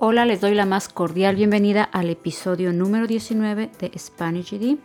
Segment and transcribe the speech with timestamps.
[0.00, 4.78] Hola, les doy la más cordial bienvenida al episodio número 19 de Spanish GD.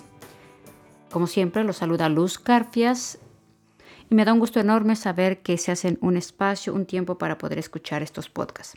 [1.12, 3.20] Como siempre, los saluda Luz Carfias
[4.10, 7.38] y me da un gusto enorme saber que se hacen un espacio, un tiempo para
[7.38, 8.76] poder escuchar estos podcasts.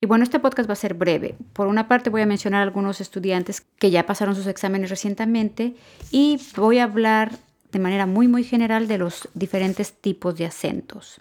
[0.00, 1.36] Y bueno, este podcast va a ser breve.
[1.52, 5.76] Por una parte voy a mencionar a algunos estudiantes que ya pasaron sus exámenes recientemente
[6.10, 7.30] y voy a hablar
[7.70, 11.20] de manera muy muy general de los diferentes tipos de acentos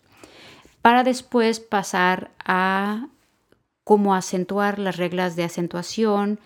[0.81, 3.07] para después pasar a
[3.85, 6.39] cómo acentuar las reglas de acentuación.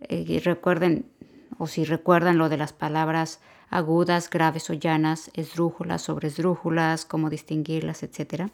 [0.00, 1.06] Eh, recuerden,
[1.58, 7.30] o si recuerdan lo de las palabras agudas, graves o llanas, esdrújulas, sobre esdrújulas, cómo
[7.30, 8.48] distinguirlas, etc.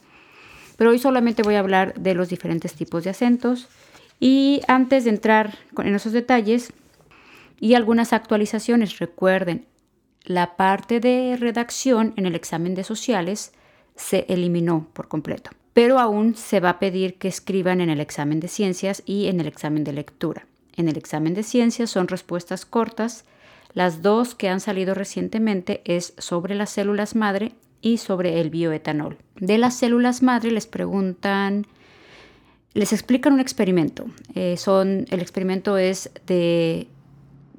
[0.76, 3.68] Pero hoy solamente voy a hablar de los diferentes tipos de acentos.
[4.18, 6.72] Y antes de entrar en esos detalles
[7.60, 9.66] y algunas actualizaciones, recuerden,
[10.24, 13.52] la parte de redacción en el examen de sociales
[13.94, 18.40] se eliminó por completo pero aún se va a pedir que escriban en el examen
[18.40, 20.46] de ciencias y en el examen de lectura.
[20.76, 23.24] En el examen de ciencias son respuestas cortas.
[23.74, 29.18] Las dos que han salido recientemente es sobre las células madre y sobre el bioetanol.
[29.36, 31.66] De las células madre les preguntan,
[32.74, 34.06] les explican un experimento.
[34.34, 36.86] Eh, son, el experimento es de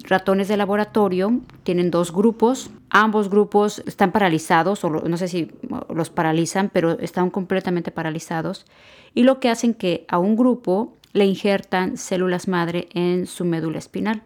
[0.04, 5.50] ratones de laboratorio, tienen dos grupos, ambos grupos están paralizados, o no sé si
[5.88, 8.66] los paralizan, pero están completamente paralizados,
[9.14, 13.78] y lo que hacen que a un grupo le injertan células madre en su médula
[13.78, 14.22] espinal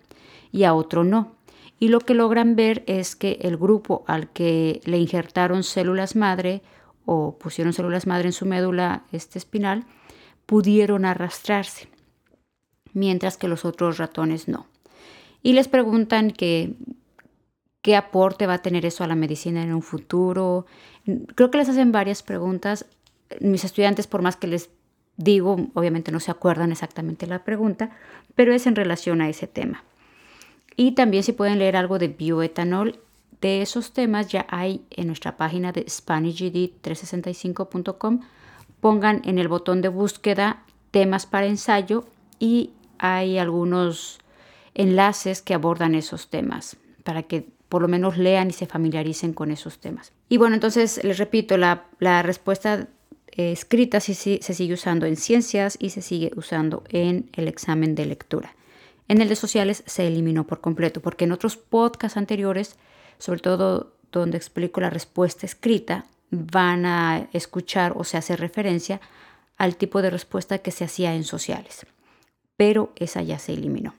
[0.51, 1.33] y a otro no.
[1.79, 6.63] Y lo que logran ver es que el grupo al que le injertaron células madre
[7.05, 9.85] o pusieron células madre en su médula este espinal,
[10.47, 11.89] pudieron arrastrarse,
[12.95, 14.67] mientras que los otros ratones no
[15.43, 16.75] y les preguntan qué
[17.97, 20.67] aporte va a tener eso a la medicina en un futuro.
[21.35, 22.87] Creo que les hacen varias preguntas.
[23.41, 24.71] Mis estudiantes, por más que les
[25.17, 27.91] digo, obviamente no se acuerdan exactamente la pregunta,
[28.35, 29.85] pero es en relación a ese tema.
[30.77, 33.01] Y también si pueden leer algo de bioetanol,
[33.41, 38.21] de esos temas ya hay en nuestra página de SpanishGD365.com.
[38.81, 42.05] Pongan en el botón de búsqueda temas para ensayo
[42.39, 44.19] y hay algunos
[44.79, 49.51] enlaces que abordan esos temas para que por lo menos lean y se familiaricen con
[49.51, 50.13] esos temas.
[50.31, 51.85] Y bueno, entonces les repito, la,
[52.23, 52.89] respuesta
[53.33, 58.07] eh, escrita se sigue usando en ciencias y se sigue usando en el examen de
[58.07, 58.55] lectura.
[59.09, 62.77] En el de sociales se eliminó por completo, porque en otros podcasts anteriores,
[63.19, 69.01] sobre todo donde explico la respuesta escrita, van a escuchar o se hace referencia
[69.57, 71.87] al tipo de respuesta que se hacía en sociales.
[72.57, 73.95] Pero esa ya se eliminó.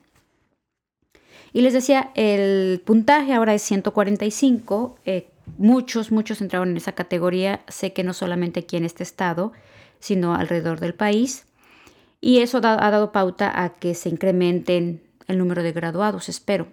[1.53, 4.97] Y les decía, el puntaje ahora es 145.
[5.05, 7.61] Eh, muchos, muchos entraron en esa categoría.
[7.67, 9.51] Sé que no solamente aquí en este estado,
[9.99, 11.45] sino alrededor del país.
[12.21, 16.67] Y eso ha dado pauta a que se incrementen el número de graduados, espero.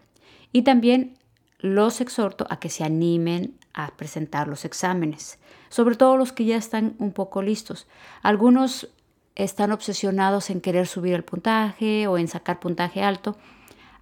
[0.52, 1.16] Y también
[1.58, 5.38] los exhorto a que se animen a presentar los exámenes,
[5.68, 7.86] sobre todo los que ya están un poco listos.
[8.22, 8.88] Algunos
[9.34, 13.36] están obsesionados en querer subir el puntaje o en sacar puntaje alto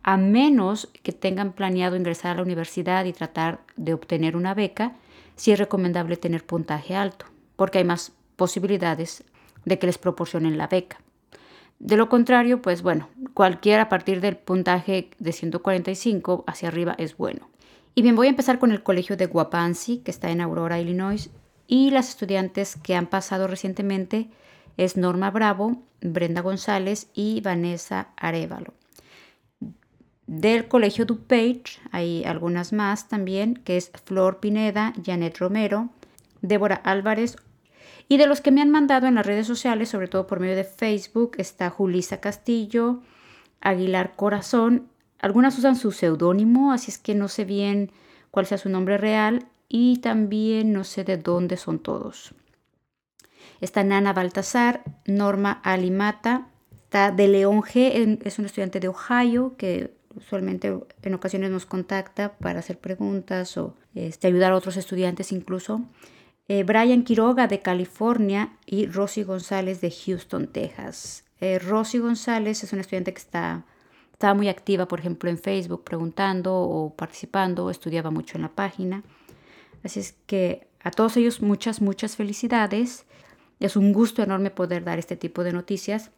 [0.04, 4.92] a menos que tengan planeado ingresar a la universidad y tratar de obtener una beca,
[5.34, 7.24] sí es recomendable tener puntaje alto,
[7.56, 9.24] porque hay más posibilidades
[9.64, 10.98] de que les proporcionen la beca.
[11.78, 17.16] De lo contrario, pues bueno, cualquiera a partir del puntaje de 145 hacia arriba es
[17.16, 17.48] bueno.
[17.94, 21.30] Y bien, voy a empezar con el colegio de Guapansi, que está en Aurora, Illinois,
[21.66, 24.28] y las estudiantes que han pasado recientemente
[24.76, 28.74] es Norma Bravo, Brenda González y Vanessa Arevalo
[30.26, 35.90] del Colegio DuPage, hay algunas más también, que es Flor Pineda, Janet Romero,
[36.40, 37.36] Débora Álvarez.
[38.08, 40.56] Y de los que me han mandado en las redes sociales, sobre todo por medio
[40.56, 43.02] de Facebook, está Julisa Castillo,
[43.60, 44.88] Aguilar Corazón.
[45.18, 47.90] Algunas usan su seudónimo, así es que no sé bien
[48.30, 52.34] cuál sea su nombre real y también no sé de dónde son todos.
[53.60, 56.48] Está Nana Baltasar, Norma Alimata,
[56.84, 62.34] está de León G, es un estudiante de Ohio que usualmente en ocasiones nos contacta
[62.38, 65.82] para hacer preguntas o este, ayudar a otros estudiantes incluso.
[66.48, 71.24] Eh, Brian Quiroga de California y Rosy González de Houston, Texas.
[71.40, 73.64] Eh, Rosy González es una estudiante que está,
[74.12, 79.02] estaba muy activa, por ejemplo, en Facebook preguntando o participando, estudiaba mucho en la página.
[79.82, 83.06] Así es que a todos ellos muchas, muchas felicidades.
[83.58, 86.10] Es un gusto enorme poder dar este tipo de noticias.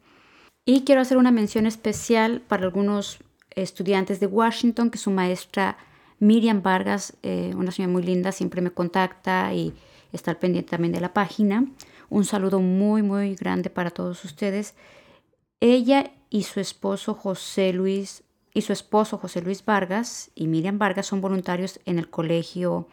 [0.65, 3.19] Y quiero hacer una mención especial para algunos
[3.63, 5.77] estudiantes de Washington, que su maestra
[6.19, 9.73] Miriam Vargas, eh, una señora muy linda, siempre me contacta y
[10.11, 11.65] está al pendiente también de la página.
[12.09, 14.75] Un saludo muy, muy grande para todos ustedes.
[15.59, 18.23] Ella y su esposo José Luis
[18.53, 22.87] y su esposo José Luis Vargas y Miriam Vargas son voluntarios en el colegio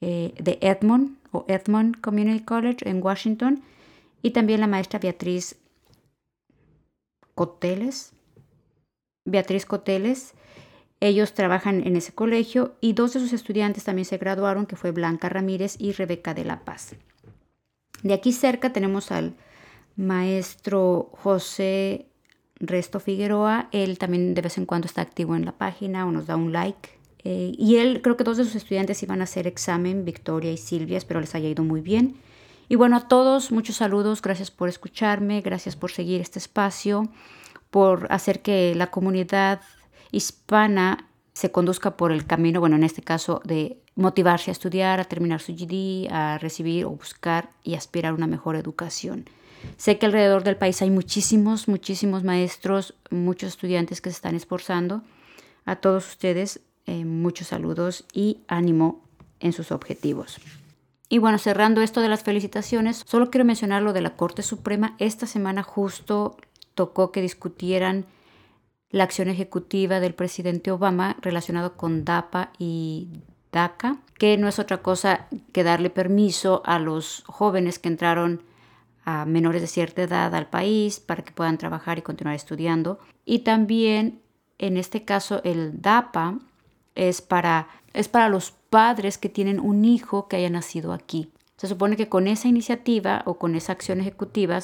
[0.00, 3.62] eh, de Edmond o Edmond Community College en Washington
[4.22, 5.56] y también la maestra Beatriz
[7.34, 8.12] Coteles.
[9.24, 10.34] Beatriz Coteles.
[11.00, 14.92] Ellos trabajan en ese colegio y dos de sus estudiantes también se graduaron, que fue
[14.92, 16.94] Blanca Ramírez y Rebeca de la Paz.
[18.02, 19.34] De aquí cerca tenemos al
[19.96, 22.06] maestro José
[22.56, 23.68] Resto Figueroa.
[23.72, 26.52] Él también de vez en cuando está activo en la página o nos da un
[26.52, 26.90] like.
[27.24, 30.56] Eh, y él, creo que dos de sus estudiantes iban a hacer examen, Victoria y
[30.56, 32.16] Silvia, espero les haya ido muy bien.
[32.68, 37.08] Y bueno, a todos, muchos saludos, gracias por escucharme, gracias por seguir este espacio,
[37.72, 39.62] por hacer que la comunidad
[40.10, 45.04] hispana se conduzca por el camino, bueno, en este caso de motivarse a estudiar, a
[45.04, 49.24] terminar su GD, a recibir o buscar y aspirar a una mejor educación.
[49.78, 55.02] Sé que alrededor del país hay muchísimos, muchísimos maestros, muchos estudiantes que se están esforzando.
[55.64, 59.02] A todos ustedes, eh, muchos saludos y ánimo
[59.40, 60.40] en sus objetivos.
[61.08, 64.94] Y bueno, cerrando esto de las felicitaciones, solo quiero mencionar lo de la Corte Suprema.
[64.98, 66.36] Esta semana justo
[66.74, 68.06] tocó que discutieran
[68.90, 73.08] la acción ejecutiva del presidente Obama relacionado con DAPA y
[73.50, 78.42] DACA, que no es otra cosa que darle permiso a los jóvenes que entraron
[79.04, 82.98] a menores de cierta edad al país para que puedan trabajar y continuar estudiando.
[83.24, 84.20] Y también,
[84.58, 86.38] en este caso, el DAPA
[86.94, 91.30] es para, es para los padres que tienen un hijo que haya nacido aquí.
[91.56, 94.60] Se supone que con esa iniciativa o con esa acción ejecutiva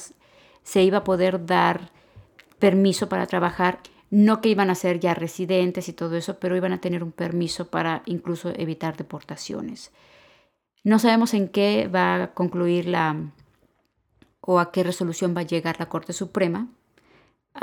[0.63, 1.93] se iba a poder dar
[2.59, 6.73] permiso para trabajar, no que iban a ser ya residentes y todo eso, pero iban
[6.73, 9.93] a tener un permiso para incluso evitar deportaciones.
[10.85, 13.33] No sabemos en qué va a concluir la
[14.41, 16.69] o a qué resolución va a llegar la Corte Suprema.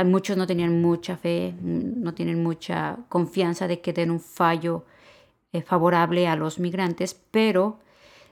[0.06, 4.86] Muchos no tenían mucha fe, no tienen mucha confianza de que den un fallo
[5.52, 7.80] eh, favorable a los migrantes, pero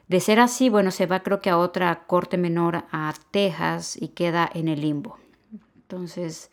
[0.08, 4.10] de ser así, bueno, se va creo que a otra corte menor a Texas y
[4.10, 5.18] queda en el limbo.
[5.76, 6.52] Entonces,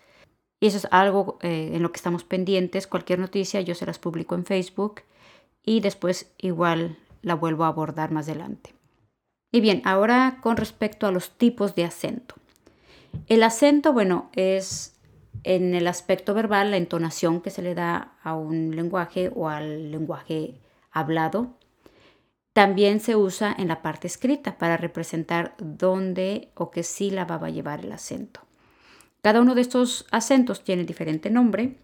[0.67, 2.87] eso es algo eh, en lo que estamos pendientes.
[2.87, 5.03] Cualquier noticia yo se las publico en Facebook
[5.65, 8.75] y después igual la vuelvo a abordar más adelante.
[9.53, 12.37] Y bien, ahora con respecto a los tipos de acento.
[13.27, 15.01] El acento, bueno, es
[15.43, 19.91] en el aspecto verbal, la entonación que se le da a un lenguaje o al
[19.91, 20.55] lenguaje
[20.91, 21.57] hablado.
[22.53, 27.51] También se usa en la parte escrita para representar dónde o qué sílaba va a
[27.51, 28.41] llevar el acento.
[29.22, 31.76] Cada uno de estos acentos tiene diferente nombre.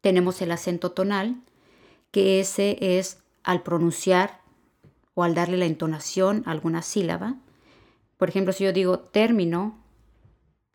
[0.00, 1.36] Tenemos el acento tonal,
[2.10, 4.40] que ese es al pronunciar
[5.14, 7.36] o al darle la entonación a alguna sílaba.
[8.16, 9.78] Por ejemplo, si yo digo término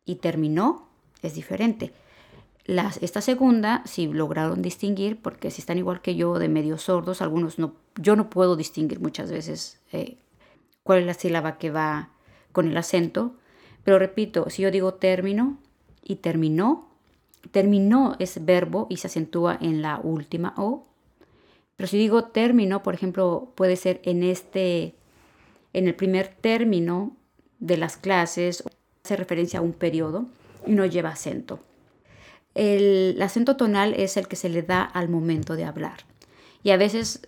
[0.06, 0.88] y terminó,
[1.21, 1.94] es diferente.
[2.65, 7.59] esta segunda, si lograron distinguir, porque si están igual que yo de medio sordos, algunos
[7.59, 10.18] no, yo no puedo distinguir muchas veces eh,
[10.83, 12.09] cuál es la sílaba que va
[12.51, 13.36] con el acento.
[13.83, 15.57] Pero repito, si yo digo término
[16.04, 16.89] y terminó,
[17.51, 20.88] terminó es verbo y se acentúa en la última O.
[21.75, 24.95] Pero si digo término, por ejemplo, puede ser en este,
[25.74, 27.16] en el primer término
[27.59, 28.64] de las clases,
[29.04, 30.26] hace referencia a un periodo
[30.66, 31.59] y no lleva acento.
[32.54, 36.02] El, acento tonal es el que se le da al momento de hablar.
[36.64, 37.28] Y a veces,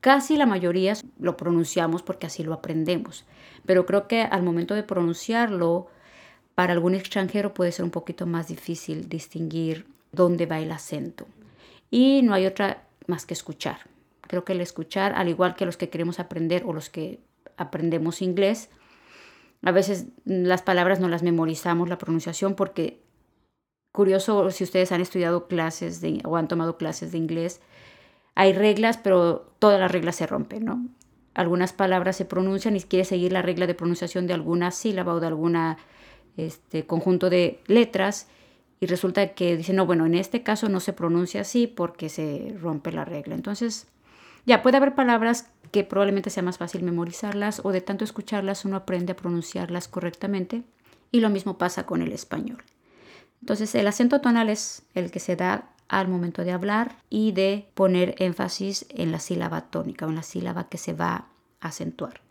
[0.00, 3.24] casi la mayoría lo pronunciamos porque así lo aprendemos.
[3.66, 5.88] Pero creo que al momento de pronunciarlo,
[6.54, 11.26] para algún extranjero puede ser un poquito más difícil distinguir dónde va el acento.
[11.90, 13.78] Y no hay otra más que escuchar.
[14.22, 17.20] Creo que el escuchar, al igual que los que queremos aprender o los que
[17.56, 18.70] aprendemos inglés,
[19.62, 23.00] a veces las palabras no las memorizamos, la pronunciación, porque
[23.92, 27.60] curioso si ustedes han estudiado clases de, o han tomado clases de inglés,
[28.34, 30.86] hay reglas, pero todas las reglas se rompen, ¿no?
[31.34, 35.20] Algunas palabras se pronuncian y quiere seguir la regla de pronunciación de alguna sílaba o
[35.20, 35.56] de algún
[36.36, 38.28] este, conjunto de letras
[38.80, 42.54] y resulta que dice, no, bueno, en este caso no se pronuncia así porque se
[42.60, 43.34] rompe la regla.
[43.34, 43.86] Entonces,
[44.44, 48.76] ya puede haber palabras que probablemente sea más fácil memorizarlas o de tanto escucharlas uno
[48.76, 50.64] aprende a pronunciarlas correctamente
[51.10, 52.62] y lo mismo pasa con el español.
[53.40, 57.68] Entonces el acento tonal es el que se da al momento de hablar y de
[57.74, 61.28] poner énfasis en la sílaba tónica o en la sílaba que se va
[61.60, 62.22] a acentuar.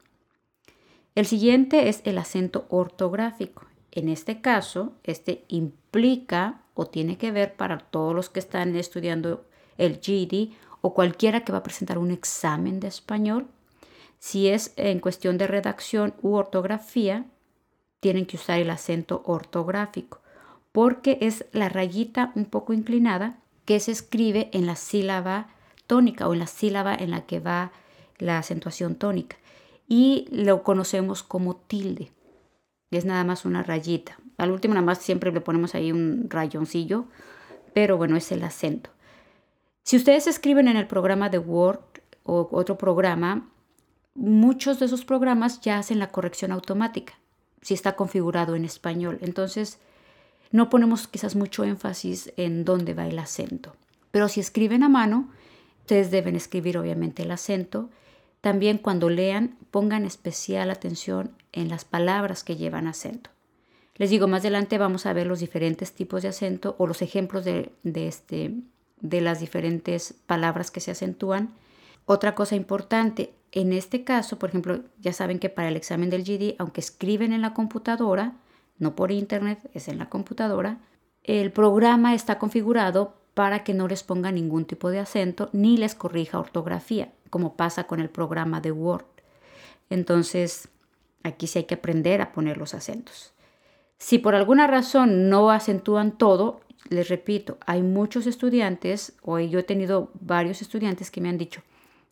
[1.14, 3.68] El siguiente es el acento ortográfico.
[3.92, 9.46] En este caso, este implica o tiene que ver para todos los que están estudiando
[9.78, 10.50] el GED
[10.82, 13.48] o cualquiera que va a presentar un examen de español,
[14.18, 17.26] si es en cuestión de redacción u ortografía,
[18.00, 20.20] tienen que usar el acento ortográfico,
[20.72, 23.38] porque es la rayita un poco inclinada
[23.72, 25.48] que se escribe en la sílaba
[25.88, 27.72] tónica o en la sílaba en la que va
[28.18, 29.38] la acentuación tónica
[29.88, 32.12] y lo conocemos como tilde.
[32.92, 34.18] Es nada más una rayita.
[34.38, 37.06] Al último nada más siempre le ponemos ahí un rayoncillo,
[37.74, 38.90] pero bueno, es el acento.
[39.84, 41.80] Si ustedes escriben en el programa de Word
[42.24, 43.50] o otro programa,
[44.16, 47.14] muchos de esos programas ya hacen la corrección automática,
[47.62, 49.18] si está configurado en español.
[49.22, 49.80] Entonces,
[50.52, 53.76] no ponemos quizás mucho énfasis en dónde va el acento.
[54.12, 55.30] Pero si escriben a mano,
[55.80, 57.90] ustedes deben escribir obviamente el acento.
[58.42, 63.30] También cuando lean, pongan especial atención en las palabras que llevan acento.
[63.96, 67.46] Les digo, más adelante vamos a ver los diferentes tipos de acento o los ejemplos
[67.46, 68.56] de, este,
[69.00, 71.54] de las diferentes palabras que se acentúan.
[72.06, 76.24] Otra cosa importante, en este caso, por ejemplo, ya saben que para el examen del
[76.24, 78.34] GD, aunque escriben en la computadora,
[78.82, 80.80] no por internet, es en la computadora,
[81.24, 85.96] el programa está configurado para que no les ponga ningún tipo de acento ni les
[85.96, 89.06] corrija ortografía, como pasa con el programa de Word.
[89.90, 90.68] Entonces,
[91.24, 93.34] aquí sí hay que aprender a poner los acentos.
[93.98, 99.64] Si por alguna razón no acentúan todo, les repito, hay muchos estudiantes, o yo he
[99.64, 101.62] tenido varios estudiantes que me han dicho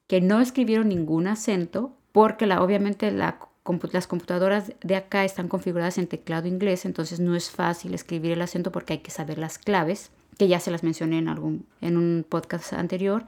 [0.10, 3.40] que no escribieron ningún acento porque la, obviamente la
[3.92, 8.42] las computadoras de acá están configuradas en teclado inglés, entonces no es fácil escribir el
[8.42, 11.98] acento porque hay que saber las claves, que ya se las mencioné en, algún, en
[11.98, 13.26] un podcast anterior.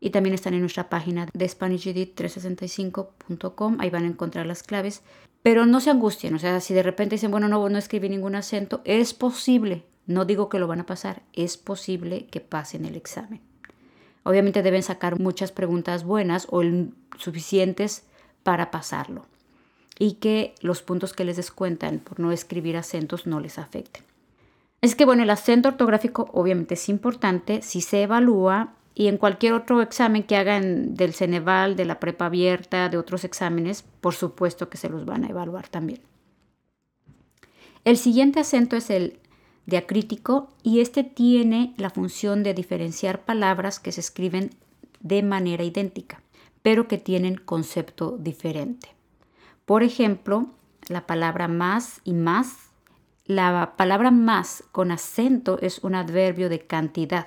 [0.00, 5.02] Y también están en nuestra página de SpanishGD365.com, ahí van a encontrar las claves.
[5.42, 8.36] Pero no se angustien, o sea, si de repente dicen, bueno, no, no escribí ningún
[8.36, 12.96] acento, es posible, no digo que lo van a pasar, es posible que pasen el
[12.96, 13.40] examen.
[14.22, 16.62] Obviamente deben sacar muchas preguntas buenas o
[17.18, 18.04] suficientes
[18.42, 19.26] para pasarlo
[19.98, 24.02] y que los puntos que les descuentan por no escribir acentos no les afecten.
[24.80, 29.54] Es que bueno, el acento ortográfico obviamente es importante si se evalúa y en cualquier
[29.54, 34.68] otro examen que hagan del Ceneval, de la prepa abierta, de otros exámenes, por supuesto
[34.68, 36.00] que se los van a evaluar también.
[37.84, 39.18] El siguiente acento es el
[39.66, 44.50] diacrítico y este tiene la función de diferenciar palabras que se escriben
[45.00, 46.22] de manera idéntica,
[46.62, 48.93] pero que tienen concepto diferente.
[49.64, 50.46] Por ejemplo,
[50.88, 52.56] la palabra más y más.
[53.24, 57.26] La palabra más con acento es un adverbio de cantidad.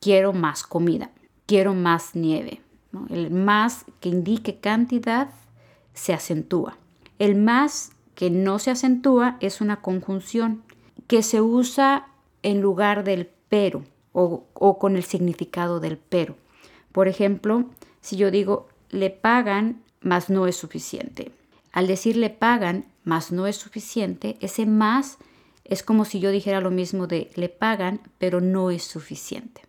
[0.00, 1.10] Quiero más comida.
[1.46, 2.60] Quiero más nieve.
[3.08, 5.30] El más que indique cantidad
[5.94, 6.76] se acentúa.
[7.18, 10.62] El más que no se acentúa es una conjunción
[11.06, 12.08] que se usa
[12.42, 16.34] en lugar del pero o, o con el significado del pero.
[16.90, 17.66] Por ejemplo,
[18.00, 21.32] si yo digo le pagan, más no es suficiente.
[21.78, 25.18] Al decirle pagan, más no es suficiente, ese más
[25.64, 29.62] es como si yo dijera lo mismo de le pagan, pero no es suficiente.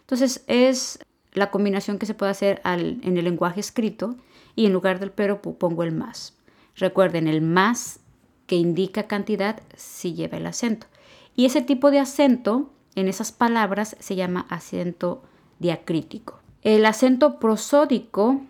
[0.00, 0.98] Entonces es
[1.32, 4.16] la combinación que se puede hacer en el lenguaje escrito
[4.56, 6.36] y en lugar del pero pongo el más.
[6.74, 8.00] Recuerden, el más
[8.48, 10.88] que indica cantidad sí lleva el acento.
[11.36, 15.22] Y ese tipo de acento en esas palabras se llama acento
[15.60, 16.40] diacrítico.
[16.62, 18.40] El acento prosódico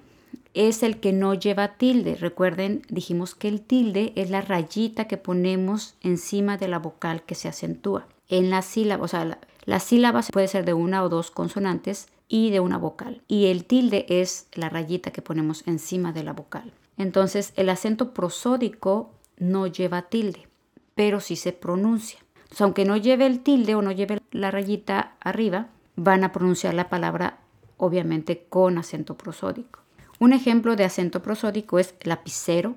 [0.55, 2.17] es el que no lleva tilde.
[2.17, 7.35] Recuerden, dijimos que el tilde es la rayita que ponemos encima de la vocal que
[7.35, 8.07] se acentúa.
[8.29, 12.51] En la sílaba, o sea, la, sílaba puede ser de una o dos consonantes y
[12.51, 13.23] de una vocal.
[13.29, 16.73] Y el tilde es la rayita que ponemos encima de la vocal.
[16.97, 20.49] Entonces, el acento prosódico no lleva tilde,
[20.95, 22.19] pero sí se pronuncia.
[22.59, 26.91] aunque no lleve el tilde o no lleve la rayita arriba, van a pronunciar la
[26.91, 27.39] palabra
[27.79, 29.82] obviamente con acento prosódico.
[30.23, 32.77] Un ejemplo de acento prosódico es lapicero.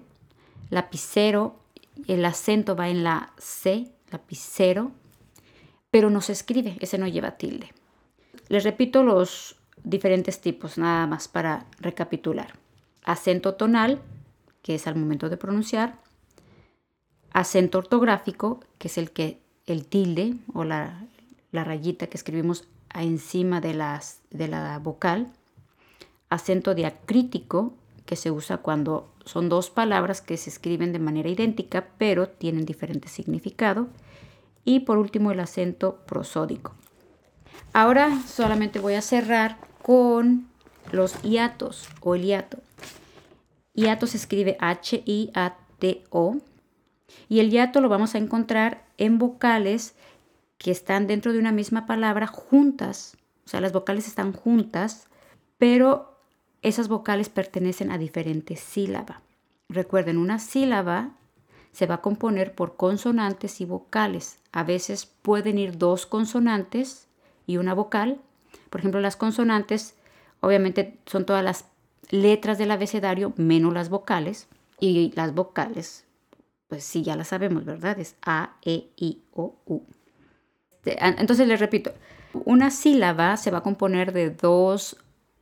[0.72, 1.60] Lapicero,
[2.08, 4.92] el acento va en la C, lapicero,
[5.92, 7.72] pero no se escribe, ese no lleva tilde.
[8.48, 12.56] Les repito los diferentes tipos, nada más para recapitular.
[13.04, 14.02] Acento tonal,
[14.64, 16.00] que es al momento de pronunciar.
[17.32, 21.06] Acento ortográfico, que es el que el tilde o la,
[21.52, 23.76] rayita que escribimos encima de,
[24.32, 25.32] de la vocal
[26.30, 27.74] acento diacrítico,
[28.06, 32.66] que se usa cuando son dos palabras que se escriben de manera idéntica, pero tienen
[32.66, 33.88] diferente significado.
[34.64, 36.76] Y por último, el acento prosódico.
[37.74, 40.48] Ahora solamente voy a cerrar con
[40.92, 42.60] los hiatos o el hiato.
[43.74, 46.38] Hiato se escribe H-I-A-T-O.
[47.28, 49.96] Y el hiato lo vamos a encontrar en vocales
[50.58, 53.18] que están dentro de una misma palabra juntas.
[53.46, 55.08] O sea, las vocales están juntas,
[55.58, 56.15] pero
[56.68, 59.20] esas vocales pertenecen a diferentes sílabas.
[59.70, 61.12] Recuerden, una sílaba
[61.72, 64.40] se va a componer por consonantes y vocales.
[64.52, 67.08] A veces pueden ir dos consonantes
[67.46, 68.20] y una vocal.
[68.70, 69.96] Por ejemplo, las consonantes
[70.40, 71.66] obviamente son todas las
[72.10, 74.48] letras del abecedario menos las vocales.
[74.80, 76.06] Y las vocales,
[76.68, 78.00] pues sí, ya las sabemos, ¿verdad?
[78.00, 79.84] Es A, E, I, O, U.
[80.86, 81.94] Entonces les repito,
[82.34, 84.98] una sílaba se va a componer de dos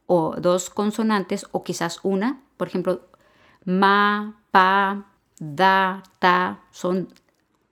[0.06, 2.42] o dos consonantes o quizás una.
[2.58, 3.02] Por ejemplo,
[3.66, 5.06] ma, pa,
[5.40, 7.10] da, ta, son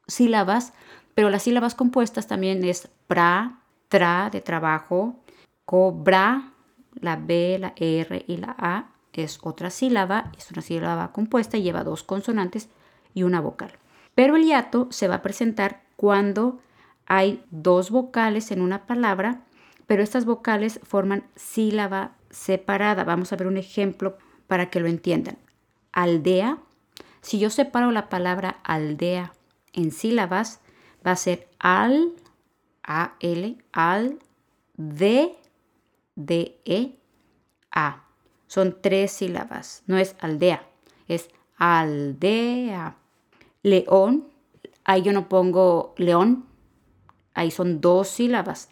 [0.07, 0.73] sílabas,
[1.13, 5.15] pero las sílabas compuestas también es pra, tra de trabajo,
[5.65, 6.53] cobra,
[6.95, 11.63] la B, la R y la A es otra sílaba, es una sílaba compuesta y
[11.63, 12.69] lleva dos consonantes
[13.13, 13.71] y una vocal.
[14.15, 16.59] Pero el hiato se va a presentar cuando
[17.05, 19.41] hay dos vocales en una palabra,
[19.87, 23.03] pero estas vocales forman sílaba separada.
[23.03, 25.37] Vamos a ver un ejemplo para que lo entiendan.
[25.91, 26.57] Aldea.
[27.21, 29.33] Si yo separo la palabra aldea
[29.73, 30.59] en sílabas,
[31.05, 32.13] va a ser al,
[32.83, 34.19] A-L, al,
[34.75, 35.35] de,
[36.15, 36.97] D-E,
[37.71, 38.03] A.
[38.47, 39.83] Son tres sílabas.
[39.85, 40.67] No es aldea,
[41.07, 42.97] es aldea.
[43.63, 44.27] León.
[44.83, 46.45] Ahí yo no pongo león.
[47.33, 48.69] Ahí son dos sílabas.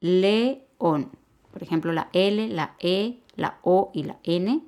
[0.00, 1.10] León.
[1.52, 4.62] Por ejemplo, la L, la E, la O y la N.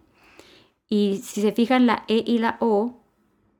[0.89, 3.01] Y si se fijan, la E y la O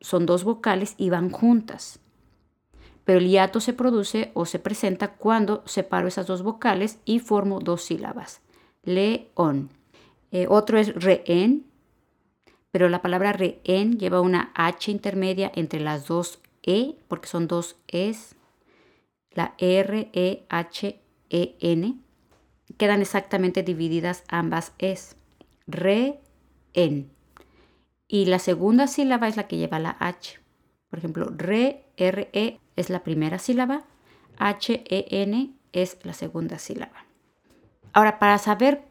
[0.01, 2.01] son dos vocales y van juntas.
[3.05, 7.61] Pero el hiato se produce o se presenta cuando separo esas dos vocales y formo
[7.61, 8.41] dos sílabas.
[8.83, 9.71] León.
[10.33, 11.67] Eh, otro es rehén,
[12.71, 17.77] pero la palabra rehén lleva una H intermedia entre las dos E, porque son dos
[17.89, 18.37] Es.
[19.33, 21.01] La R, E, H,
[21.31, 22.01] E, N
[22.77, 25.17] quedan exactamente divididas ambas es.
[25.67, 26.21] Re,
[26.75, 27.11] en.
[28.09, 30.41] Y la segunda sílaba es la que lleva la H.
[30.91, 33.85] Por ejemplo, re, r, e es la primera sílaba,
[34.39, 37.05] h, e, n es la segunda sílaba.
[37.93, 38.83] Ahora, para saber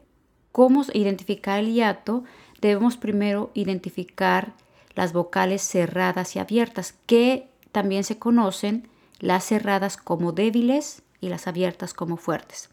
[0.52, 2.24] cómo identificar el hiato,
[2.60, 4.54] debemos primero identificar
[4.94, 8.88] las vocales cerradas y abiertas, que también se conocen
[9.18, 12.70] las cerradas como débiles y las abiertas como fuertes.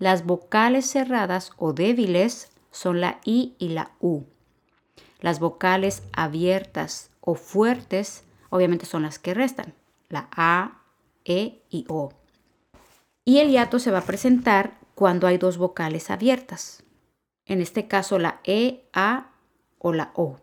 [0.00, 4.22] Las vocales cerradas o débiles son la I y la U.
[5.20, 9.74] Las vocales abiertas o fuertes obviamente son las que restan,
[10.08, 10.80] la A,
[11.26, 12.14] E y O.
[13.26, 16.82] Y el hiato se va a presentar cuando hay dos vocales abiertas.
[17.44, 19.32] En este caso la E, A
[19.78, 20.38] o la O.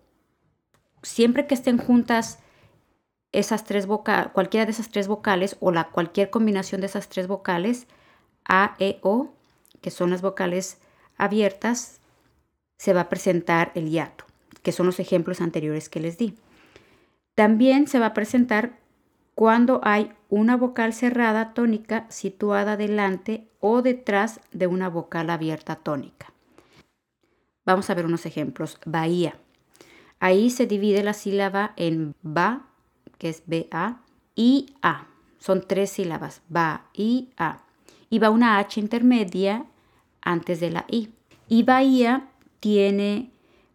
[1.01, 2.37] Siempre que estén juntas
[3.31, 7.27] esas tres vocales, cualquiera de esas tres vocales o la cualquier combinación de esas tres
[7.27, 7.87] vocales,
[8.45, 9.33] A, E, O,
[9.81, 10.77] que son las vocales
[11.17, 11.99] abiertas,
[12.77, 14.25] se va a presentar el hiato,
[14.61, 16.35] que son los ejemplos anteriores que les di.
[17.35, 18.79] También se va a presentar
[19.35, 26.33] cuando hay una vocal cerrada tónica situada delante o detrás de una vocal abierta tónica.
[27.65, 28.79] Vamos a ver unos ejemplos.
[28.85, 29.37] Bahía.
[30.19, 32.67] Ahí se divide la sílaba en ba,
[33.19, 34.01] que es B-A,
[34.35, 35.07] y A.
[35.37, 37.66] Son tres sílabas, ba y A.
[38.11, 39.65] Va una H intermedia
[40.21, 41.09] antes de la I.
[41.47, 43.31] Y Bahía tiene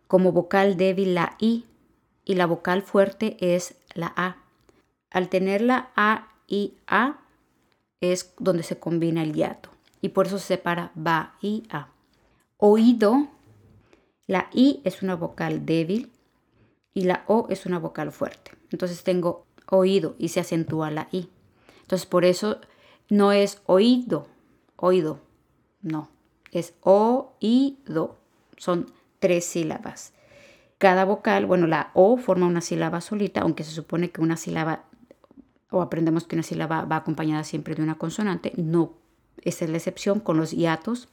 [0.06, 1.64] como vocal débil la I
[2.24, 4.36] y la vocal fuerte es la A.
[5.10, 7.20] Al tener la A y A
[8.00, 10.92] es donde se combina el hiato y por eso se separa
[11.70, 11.88] A.
[12.58, 13.28] Oído,
[14.26, 16.10] la I es una vocal débil
[16.94, 18.52] y la O es una vocal fuerte.
[18.70, 21.28] Entonces tengo oído y se acentúa la I.
[21.80, 22.60] Entonces por eso
[23.08, 24.26] no es oído,
[24.76, 25.20] oído,
[25.82, 26.12] no
[26.52, 28.18] es o, y, do.
[28.56, 28.86] Son
[29.18, 30.12] tres sílabas.
[30.78, 34.84] Cada vocal, bueno, la O forma una sílaba solita, aunque se supone que una sílaba,
[35.70, 38.52] o aprendemos que una sílaba va acompañada siempre de una consonante.
[38.56, 38.92] No,
[39.42, 41.08] esa es la excepción con los hiatos.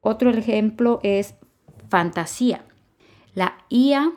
[0.00, 1.34] Otro ejemplo es
[1.88, 2.64] fantasía.
[3.34, 4.12] La IA,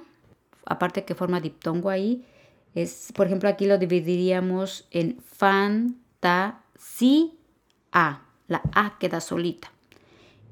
[0.65, 2.26] aparte que forma diptongo ahí,
[2.76, 5.20] es, por ejemplo, aquí lo dividiríamos en
[6.80, 8.22] fantasía.
[8.48, 9.72] La A queda solita.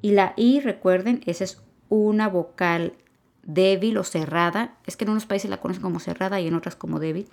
[0.02, 2.94] Y la I, recuerden, esa es una vocal
[3.42, 4.78] débil o cerrada.
[4.86, 7.28] Es que en unos países la conocen como cerrada y en otras como débil.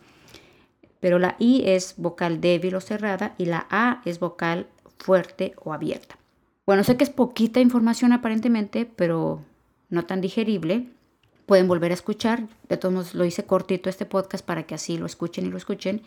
[1.01, 5.75] Pero la I es vocal débil o cerrada y la A es vocal fuerte o
[5.75, 6.17] abierta.
[6.65, 9.43] Bueno, sé que es poquita información aparentemente, pero
[9.91, 10.89] no tan digerible.
[11.45, 12.49] Pueden volver a escuchar.
[12.71, 15.59] De todos modos, lo hice cortito este podcast para que así lo escuchen y lo
[15.59, 16.01] escuchen.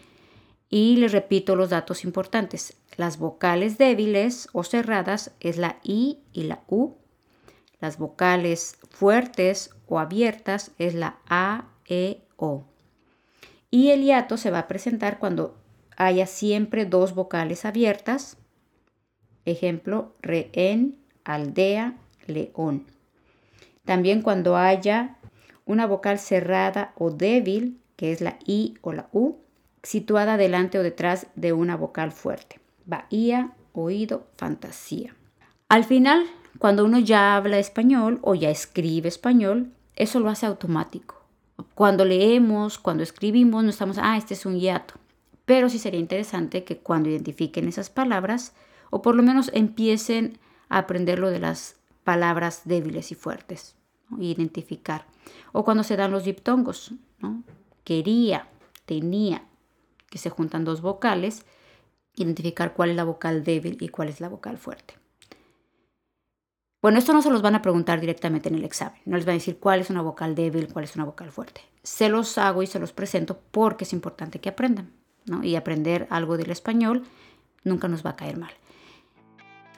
[0.69, 2.77] Y les repito los datos importantes.
[2.97, 6.95] Las vocales débiles o cerradas es la I y la U.
[7.79, 12.65] Las vocales fuertes o abiertas es la A, E, O.
[13.69, 15.57] Y el hiato se va a presentar cuando
[15.95, 18.37] haya siempre dos vocales abiertas.
[19.45, 22.85] Ejemplo, rehén, aldea, león.
[23.85, 25.17] También cuando haya
[25.65, 29.37] una vocal cerrada o débil, que es la I o la U,
[29.87, 32.59] situada delante o detrás de una vocal fuerte.
[32.85, 35.15] Bahía, oído, fantasía.
[35.69, 36.25] Al final,
[36.59, 41.23] cuando uno ya habla español o ya escribe español, eso lo hace automático.
[41.73, 44.95] Cuando leemos, cuando escribimos, no estamos, ah, este es un hiato.
[45.45, 48.53] Pero sí sería interesante que cuando identifiquen esas palabras,
[48.89, 53.77] o por lo menos empiecen a aprender lo de las palabras débiles y fuertes,
[54.19, 55.05] identificar.
[55.53, 57.43] O cuando se dan los diptongos, ¿no?
[57.85, 58.49] quería,
[58.85, 59.46] tenía,
[60.09, 61.45] que se juntan dos vocales,
[62.15, 64.95] identificar cuál es la vocal débil y cuál es la vocal fuerte.
[66.81, 68.99] Bueno, esto no se los van a preguntar directamente en el examen.
[69.05, 71.61] No les van a decir cuál es una vocal débil, cuál es una vocal fuerte.
[71.83, 74.91] Se los hago y se los presento porque es importante que aprendan.
[75.25, 75.43] ¿no?
[75.43, 77.03] Y aprender algo del español
[77.63, 78.51] nunca nos va a caer mal.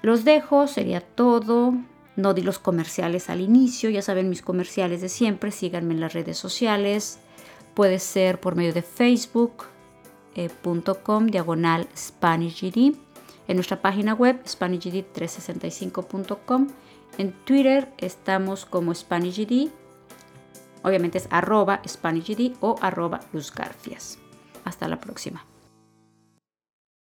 [0.01, 1.73] Los dejo, sería todo.
[2.15, 5.51] No di los comerciales al inicio, ya saben mis comerciales de siempre.
[5.51, 7.19] Síganme en las redes sociales.
[7.73, 9.78] Puede ser por medio de facebook.com eh,
[10.35, 12.95] diagonal SpanishGD.
[13.47, 16.67] En nuestra página web SpanishGD365.com
[17.17, 19.71] en Twitter estamos como SpanishGD.
[20.83, 24.19] Obviamente es arroba SpanishGD o arroba Luz Garfias.
[24.63, 25.48] Hasta la próxima.